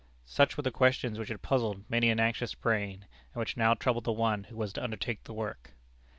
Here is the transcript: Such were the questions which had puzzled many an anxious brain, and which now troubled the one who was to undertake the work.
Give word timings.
Such 0.25 0.57
were 0.57 0.63
the 0.63 0.71
questions 0.71 1.19
which 1.19 1.29
had 1.29 1.43
puzzled 1.43 1.87
many 1.87 2.09
an 2.09 2.19
anxious 2.19 2.55
brain, 2.55 3.05
and 3.35 3.39
which 3.39 3.55
now 3.55 3.75
troubled 3.75 4.05
the 4.05 4.11
one 4.11 4.45
who 4.45 4.55
was 4.57 4.73
to 4.73 4.83
undertake 4.83 5.25
the 5.25 5.33
work. 5.35 5.73